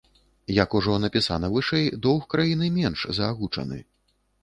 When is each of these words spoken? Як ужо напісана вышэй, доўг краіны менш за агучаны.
Як 0.63 0.69
ужо 0.79 0.95
напісана 1.03 1.51
вышэй, 1.57 1.85
доўг 2.09 2.27
краіны 2.35 2.73
менш 2.81 3.07
за 3.19 3.33
агучаны. 3.33 3.83